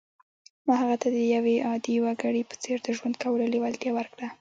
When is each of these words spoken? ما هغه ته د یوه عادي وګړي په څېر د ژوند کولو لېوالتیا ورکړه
ما 0.67 0.73
هغه 0.81 0.95
ته 1.01 1.07
د 1.15 1.17
یوه 1.33 1.53
عادي 1.67 1.95
وګړي 2.05 2.41
په 2.49 2.55
څېر 2.63 2.77
د 2.83 2.87
ژوند 2.97 3.15
کولو 3.23 3.51
لېوالتیا 3.53 3.91
ورکړه 3.95 4.27